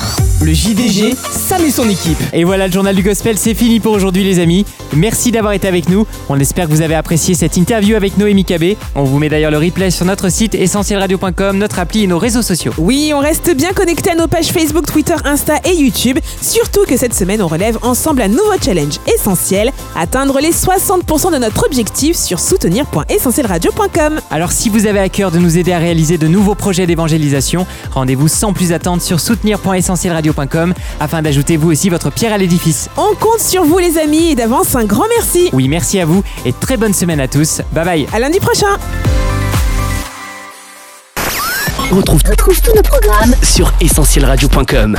Le 0.46 0.54
JDG, 0.54 1.16
Sam 1.28 1.64
et 1.64 1.72
son 1.72 1.88
équipe. 1.88 2.16
Et 2.32 2.44
voilà, 2.44 2.68
le 2.68 2.72
journal 2.72 2.94
du 2.94 3.02
gospel, 3.02 3.36
c'est 3.36 3.52
fini 3.52 3.80
pour 3.80 3.92
aujourd'hui 3.92 4.22
les 4.22 4.38
amis. 4.38 4.64
Merci 4.94 5.32
d'avoir 5.32 5.54
été 5.54 5.66
avec 5.66 5.88
nous. 5.88 6.06
On 6.28 6.38
espère 6.38 6.66
que 6.66 6.70
vous 6.70 6.82
avez 6.82 6.94
apprécié 6.94 7.34
cette 7.34 7.56
interview 7.56 7.96
avec 7.96 8.16
Noémie 8.16 8.44
KB. 8.44 8.76
On 8.94 9.02
vous 9.02 9.18
met 9.18 9.28
d'ailleurs 9.28 9.50
le 9.50 9.58
replay 9.58 9.90
sur 9.90 10.06
notre 10.06 10.28
site 10.28 10.54
essentielradio.com, 10.54 11.58
notre 11.58 11.80
appli 11.80 12.04
et 12.04 12.06
nos 12.06 12.20
réseaux 12.20 12.42
sociaux. 12.42 12.72
Oui, 12.78 13.10
on 13.12 13.18
reste 13.18 13.56
bien 13.56 13.72
connecté 13.72 14.10
à 14.10 14.14
nos 14.14 14.28
pages 14.28 14.52
Facebook, 14.52 14.86
Twitter, 14.86 15.16
Insta 15.24 15.54
et 15.64 15.74
YouTube. 15.74 16.20
Surtout 16.40 16.84
que 16.84 16.96
cette 16.96 17.14
semaine, 17.14 17.42
on 17.42 17.48
relève 17.48 17.78
ensemble 17.82 18.22
un 18.22 18.28
nouveau 18.28 18.54
challenge 18.64 19.00
essentiel, 19.12 19.72
atteindre 19.96 20.38
les 20.38 20.52
60% 20.52 21.32
de 21.32 21.38
notre 21.38 21.66
objectif 21.66 22.16
sur 22.16 22.38
soutenir.essentielradio.com. 22.38 24.20
Alors 24.30 24.52
si 24.52 24.68
vous 24.68 24.86
avez 24.86 25.00
à 25.00 25.08
cœur 25.08 25.32
de 25.32 25.40
nous 25.40 25.58
aider 25.58 25.72
à 25.72 25.78
réaliser 25.78 26.18
de 26.18 26.28
nouveaux 26.28 26.54
projets 26.54 26.86
d'évangélisation, 26.86 27.66
rendez-vous 27.90 28.28
sans 28.28 28.52
plus 28.52 28.72
attendre 28.72 29.02
sur 29.02 29.18
soutenir.essentielradio.com 29.18 30.35
afin 31.00 31.22
d'ajouter 31.22 31.56
vous 31.56 31.70
aussi 31.70 31.88
votre 31.88 32.10
pierre 32.10 32.32
à 32.32 32.38
l'édifice. 32.38 32.88
On 32.96 33.14
compte 33.14 33.40
sur 33.40 33.64
vous 33.64 33.78
les 33.78 33.98
amis 33.98 34.30
et 34.30 34.34
d'avance 34.34 34.74
un 34.74 34.84
grand 34.84 35.06
merci. 35.16 35.50
Oui, 35.52 35.68
merci 35.68 35.98
à 36.00 36.04
vous 36.06 36.22
et 36.44 36.52
très 36.52 36.76
bonne 36.76 36.94
semaine 36.94 37.20
à 37.20 37.28
tous. 37.28 37.62
Bye 37.72 37.84
bye. 37.84 38.06
À 38.12 38.18
lundi 38.18 38.40
prochain 38.40 38.76
On 41.90 41.96
retrouve, 41.96 42.22
retrouve 42.28 42.60
tous 42.60 42.74
nos 42.74 42.82
programmes 42.82 43.34
sur 43.42 43.72
essentielradio.com. 43.80 44.98